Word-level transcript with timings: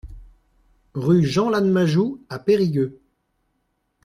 Rue 0.95 1.23
Jean 1.23 1.51
Lannemajou 1.51 2.23
à 2.27 2.39
Périgueux 2.39 2.99